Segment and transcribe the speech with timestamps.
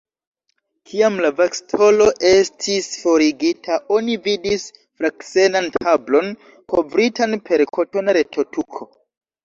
[0.91, 6.37] Kiam la vakstolo estis forigita, oni vidis fraksenan tablon,
[6.75, 8.95] kovritan per kotona retotuko.